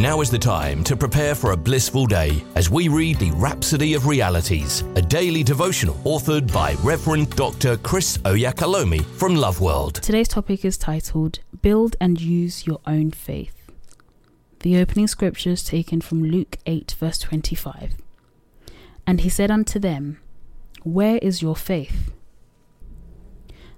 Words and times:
Now 0.00 0.22
is 0.22 0.30
the 0.30 0.38
time 0.38 0.82
to 0.84 0.96
prepare 0.96 1.34
for 1.34 1.52
a 1.52 1.56
blissful 1.58 2.06
day 2.06 2.42
as 2.54 2.70
we 2.70 2.88
read 2.88 3.18
the 3.18 3.32
Rhapsody 3.32 3.92
of 3.92 4.06
Realities, 4.06 4.82
a 4.96 5.02
daily 5.02 5.42
devotional 5.42 5.96
authored 6.06 6.50
by 6.50 6.72
Reverend 6.82 7.36
Dr. 7.36 7.76
Chris 7.76 8.16
Oyakhilome 8.24 9.04
from 9.04 9.36
Love 9.36 9.60
World. 9.60 9.96
Today's 9.96 10.28
topic 10.28 10.64
is 10.64 10.78
titled 10.78 11.40
Build 11.60 11.96
and 12.00 12.18
Use 12.18 12.66
Your 12.66 12.80
Own 12.86 13.10
Faith. 13.10 13.70
The 14.60 14.78
opening 14.78 15.06
scripture 15.06 15.50
is 15.50 15.62
taken 15.62 16.00
from 16.00 16.24
Luke 16.24 16.56
8, 16.64 16.92
verse 16.98 17.18
25. 17.18 17.96
And 19.06 19.20
he 19.20 19.28
said 19.28 19.50
unto 19.50 19.78
them, 19.78 20.18
Where 20.82 21.18
is 21.18 21.42
your 21.42 21.56
faith? 21.56 22.10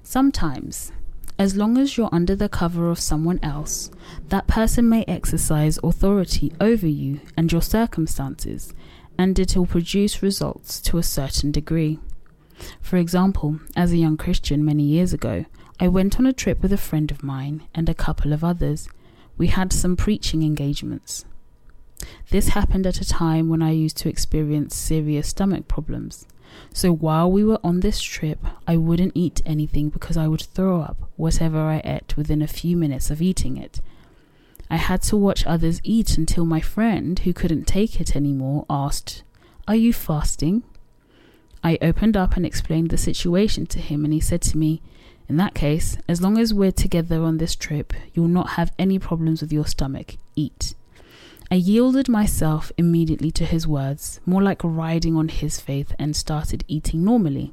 Sometimes, 0.05 0.93
as 1.39 1.57
long 1.57 1.79
as 1.79 1.97
you're 1.97 2.09
under 2.13 2.37
the 2.37 2.49
cover 2.49 2.91
of 2.91 3.01
someone 3.01 3.41
else, 3.43 3.91
that 4.29 4.47
person 4.47 4.89
may 4.89 5.05
exercise 5.09 5.79
authority 5.83 6.53
over 6.61 6.87
you 6.87 7.21
and 7.37 7.51
your 7.51 7.63
circumstances, 7.63 8.75
and 9.19 9.39
it 9.39 9.57
will 9.57 9.67
produce 9.67 10.23
results 10.23 10.81
to 10.83 10.99
a 10.99 11.03
certain 11.03 11.51
degree. 11.51 11.99
For 12.81 12.97
example, 12.97 13.61
as 13.75 13.93
a 13.93 13.97
young 13.97 14.17
Christian 14.17 14.65
many 14.65 14.85
years 14.85 15.13
ago, 15.13 15.47
I 15.81 15.89
went 15.89 16.19
on 16.19 16.27
a 16.27 16.33
trip 16.33 16.63
with 16.63 16.73
a 16.73 16.77
friend 16.79 17.11
of 17.11 17.23
mine 17.23 17.65
and 17.75 17.89
a 17.89 17.95
couple 17.95 18.33
of 18.33 18.45
others. 18.45 18.89
We 19.37 19.49
had 19.49 19.73
some 19.73 19.97
preaching 19.97 20.43
engagements. 20.43 21.25
This 22.31 22.49
happened 22.49 22.87
at 22.87 23.01
a 23.01 23.09
time 23.09 23.49
when 23.49 23.63
I 23.63 23.71
used 23.71 23.97
to 23.99 24.09
experience 24.09 24.77
serious 24.77 25.29
stomach 25.29 25.69
problems. 25.69 26.27
So 26.73 26.93
while 26.93 27.31
we 27.31 27.45
were 27.45 27.61
on 27.63 27.81
this 27.81 28.01
trip, 28.01 28.39
I 28.67 28.77
wouldn't 28.77 29.13
eat 29.15 29.43
anything 29.45 29.89
because 29.89 30.17
I 30.17 30.29
would 30.29 30.43
throw 30.43 30.81
up 30.81 31.11
whatever 31.17 31.59
I 31.59 31.83
ate 31.85 32.17
within 32.17 32.43
a 32.43 32.47
few 32.47 32.77
minutes 32.77 33.11
of 33.11 33.23
eating 33.23 33.57
it. 33.57 33.81
I 34.71 34.77
had 34.77 35.03
to 35.03 35.17
watch 35.17 35.47
others 35.47 35.81
eat 35.85 36.17
until 36.17 36.47
my 36.47 36.61
friend, 36.61 37.19
who 37.19 37.35
couldn't 37.35 37.67
take 37.67 38.01
it 38.01 38.17
anymore, 38.17 38.65
asked, 38.71 39.23
Are 39.69 39.77
you 39.77 39.93
fasting? 39.93 40.63
I 41.63 41.79
opened 41.83 42.17
up 42.17 42.37
and 42.37 42.47
explained 42.47 42.91
the 42.91 42.97
situation 42.97 43.67
to 43.67 43.79
him, 43.79 44.05
and 44.05 44.15
he 44.15 44.21
said 44.21 44.41
to 44.43 44.57
me, 44.57 44.81
In 45.29 45.37
that 45.37 45.55
case, 45.55 45.99
as 46.09 46.23
long 46.23 46.39
as 46.39 46.55
we're 46.55 46.73
together 46.73 47.23
on 47.23 47.37
this 47.37 47.55
trip, 47.55 47.93
you'll 48.15 48.29
not 48.29 48.51
have 48.51 48.73
any 48.79 48.99
problems 48.99 49.43
with 49.43 49.53
your 49.53 49.67
stomach. 49.67 50.17
Eat. 50.37 50.75
I 51.53 51.57
yielded 51.57 52.09
myself 52.09 52.73
immediately 52.79 53.31
to 53.33 53.45
his 53.45 53.67
words, 53.67 54.23
more 54.25 54.43
like 54.43 54.63
riding 54.65 55.17
on 55.17 55.29
his 55.29 55.61
faith, 55.61 55.95
and 55.99 56.17
started 56.17 56.65
eating 56.67 57.05
normally. 57.05 57.53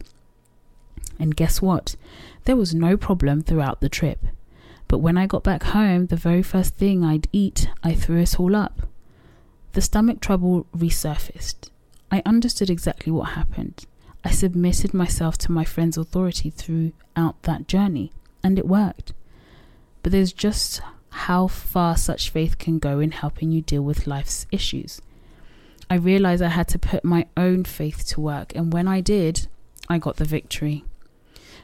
And 1.19 1.35
guess 1.35 1.61
what? 1.61 1.97
There 2.45 2.55
was 2.55 2.73
no 2.73 2.95
problem 2.95 3.41
throughout 3.41 3.81
the 3.81 3.89
trip. 3.89 4.25
But 4.87 4.99
when 4.99 5.17
I 5.17 5.27
got 5.27 5.43
back 5.43 5.63
home, 5.63 6.05
the 6.05 6.15
very 6.15 6.41
first 6.41 6.77
thing 6.77 7.03
I'd 7.03 7.27
eat, 7.33 7.67
I 7.83 7.93
threw 7.93 8.21
it 8.21 8.39
all 8.39 8.55
up. 8.55 8.83
The 9.73 9.81
stomach 9.81 10.21
trouble 10.21 10.65
resurfaced. 10.73 11.69
I 12.09 12.23
understood 12.25 12.69
exactly 12.69 13.11
what 13.11 13.31
happened. 13.31 13.85
I 14.23 14.31
submitted 14.31 14.93
myself 14.93 15.37
to 15.39 15.51
my 15.51 15.65
friend's 15.65 15.97
authority 15.97 16.49
throughout 16.49 17.43
that 17.43 17.67
journey, 17.67 18.13
and 18.45 18.57
it 18.57 18.65
worked. 18.65 19.11
But 20.03 20.13
there's 20.13 20.31
just 20.31 20.81
how 21.27 21.47
far 21.47 21.97
such 21.97 22.29
faith 22.29 22.57
can 22.57 22.79
go 22.79 22.99
in 22.99 23.11
helping 23.11 23.51
you 23.51 23.61
deal 23.61 23.81
with 23.81 24.07
life's 24.07 24.45
issues. 24.51 25.01
I 25.89 25.95
realized 25.95 26.41
I 26.41 26.47
had 26.47 26.69
to 26.69 26.79
put 26.79 27.03
my 27.03 27.27
own 27.35 27.65
faith 27.65 28.07
to 28.09 28.21
work, 28.21 28.55
and 28.55 28.71
when 28.71 28.87
I 28.87 29.01
did, 29.01 29.47
I 29.89 29.97
got 29.97 30.15
the 30.15 30.23
victory. 30.23 30.85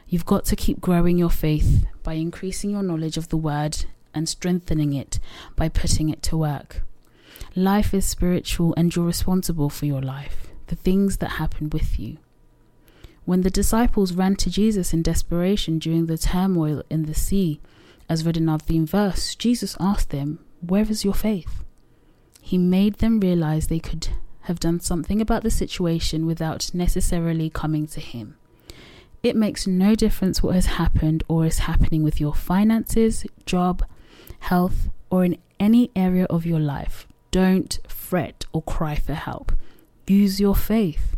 You've 0.08 0.26
got 0.26 0.44
to 0.46 0.56
keep 0.56 0.80
growing 0.80 1.16
your 1.16 1.30
faith 1.30 1.86
by 2.02 2.14
increasing 2.14 2.70
your 2.70 2.82
knowledge 2.82 3.16
of 3.16 3.30
the 3.30 3.38
Word 3.38 3.86
and 4.12 4.28
strengthening 4.28 4.92
it 4.92 5.18
by 5.56 5.68
putting 5.70 6.10
it 6.10 6.22
to 6.24 6.36
work. 6.36 6.82
Life 7.54 7.94
is 7.94 8.04
spiritual, 8.04 8.74
and 8.76 8.94
you're 8.94 9.06
responsible 9.06 9.70
for 9.70 9.86
your 9.86 10.02
life, 10.02 10.48
the 10.66 10.76
things 10.76 11.16
that 11.16 11.40
happen 11.42 11.70
with 11.70 11.98
you. 11.98 12.18
When 13.24 13.40
the 13.40 13.50
disciples 13.50 14.12
ran 14.12 14.36
to 14.36 14.50
Jesus 14.50 14.92
in 14.92 15.02
desperation 15.02 15.78
during 15.78 16.06
the 16.06 16.18
turmoil 16.18 16.82
in 16.90 17.06
the 17.06 17.14
sea, 17.14 17.60
as 18.08 18.24
read 18.24 18.36
in 18.36 18.48
our 18.48 18.58
theme 18.58 18.86
verse, 18.86 19.34
Jesus 19.34 19.76
asked 19.80 20.10
them, 20.10 20.38
Where 20.60 20.82
is 20.82 21.04
your 21.04 21.14
faith? 21.14 21.64
He 22.40 22.58
made 22.58 22.96
them 22.98 23.20
realize 23.20 23.66
they 23.66 23.80
could 23.80 24.08
have 24.42 24.60
done 24.60 24.78
something 24.78 25.20
about 25.20 25.42
the 25.42 25.50
situation 25.50 26.24
without 26.26 26.70
necessarily 26.72 27.50
coming 27.50 27.86
to 27.88 28.00
Him. 28.00 28.36
It 29.22 29.34
makes 29.34 29.66
no 29.66 29.96
difference 29.96 30.42
what 30.42 30.54
has 30.54 30.66
happened 30.66 31.24
or 31.26 31.44
is 31.44 31.60
happening 31.60 32.04
with 32.04 32.20
your 32.20 32.32
finances, 32.32 33.26
job, 33.44 33.84
health, 34.38 34.88
or 35.10 35.24
in 35.24 35.38
any 35.58 35.90
area 35.96 36.26
of 36.30 36.46
your 36.46 36.60
life. 36.60 37.08
Don't 37.32 37.78
fret 37.88 38.44
or 38.52 38.62
cry 38.62 38.94
for 38.94 39.14
help. 39.14 39.52
Use 40.06 40.38
your 40.40 40.54
faith. 40.54 41.16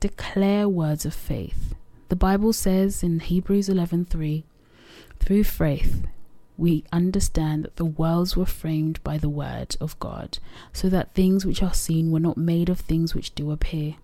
Declare 0.00 0.68
words 0.68 1.06
of 1.06 1.14
faith. 1.14 1.74
The 2.10 2.16
Bible 2.16 2.52
says 2.52 3.02
in 3.02 3.20
Hebrews 3.20 3.68
11:3, 3.68 4.44
through 5.18 5.44
faith 5.44 6.06
we 6.58 6.84
understand 6.92 7.64
that 7.64 7.76
the 7.76 7.84
worlds 7.84 8.36
were 8.36 8.44
framed 8.44 9.02
by 9.04 9.16
the 9.16 9.28
word 9.28 9.76
of 9.80 9.98
God, 10.00 10.38
so 10.72 10.88
that 10.88 11.14
things 11.14 11.46
which 11.46 11.62
are 11.62 11.72
seen 11.72 12.10
were 12.10 12.20
not 12.20 12.36
made 12.36 12.68
of 12.68 12.80
things 12.80 13.14
which 13.14 13.34
do 13.36 13.52
appear. 13.52 13.94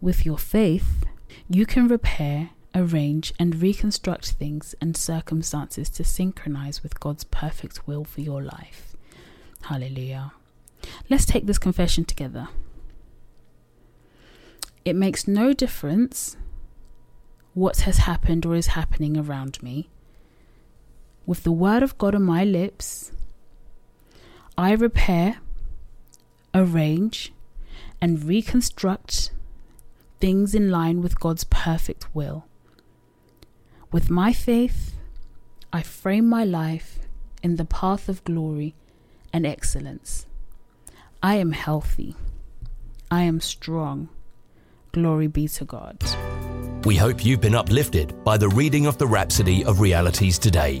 With 0.00 0.24
your 0.24 0.38
faith, 0.38 1.04
you 1.48 1.66
can 1.66 1.86
repair, 1.86 2.50
arrange, 2.74 3.34
and 3.38 3.60
reconstruct 3.60 4.32
things 4.32 4.74
and 4.80 4.96
circumstances 4.96 5.90
to 5.90 6.04
synchronize 6.04 6.82
with 6.82 6.98
God's 6.98 7.24
perfect 7.24 7.86
will 7.86 8.04
for 8.04 8.22
your 8.22 8.42
life. 8.42 8.96
Hallelujah. 9.64 10.32
Let's 11.10 11.26
take 11.26 11.44
this 11.44 11.58
confession 11.58 12.06
together. 12.06 12.48
It 14.86 14.96
makes 14.96 15.28
no 15.28 15.52
difference 15.52 16.38
what 17.52 17.80
has 17.80 17.98
happened 17.98 18.46
or 18.46 18.54
is 18.54 18.68
happening 18.68 19.18
around 19.18 19.62
me 19.62 19.90
with 21.28 21.42
the 21.42 21.52
word 21.52 21.82
of 21.82 21.98
God 21.98 22.14
on 22.14 22.22
my 22.22 22.42
lips, 22.42 23.12
I 24.56 24.72
repair, 24.72 25.36
arrange, 26.54 27.34
and 28.00 28.24
reconstruct 28.24 29.30
things 30.20 30.54
in 30.54 30.70
line 30.70 31.02
with 31.02 31.20
God's 31.20 31.44
perfect 31.44 32.14
will. 32.14 32.46
With 33.92 34.08
my 34.08 34.32
faith, 34.32 34.94
I 35.70 35.82
frame 35.82 36.26
my 36.26 36.44
life 36.44 37.00
in 37.42 37.56
the 37.56 37.66
path 37.66 38.08
of 38.08 38.24
glory 38.24 38.74
and 39.30 39.44
excellence. 39.44 40.24
I 41.22 41.34
am 41.34 41.52
healthy. 41.52 42.16
I 43.10 43.24
am 43.24 43.40
strong. 43.40 44.08
Glory 44.92 45.26
be 45.26 45.46
to 45.48 45.66
God. 45.66 46.02
We 46.86 46.96
hope 46.96 47.22
you've 47.22 47.42
been 47.42 47.54
uplifted 47.54 48.24
by 48.24 48.38
the 48.38 48.48
reading 48.48 48.86
of 48.86 48.96
the 48.96 49.06
Rhapsody 49.06 49.62
of 49.62 49.80
Realities 49.80 50.38
today. 50.38 50.80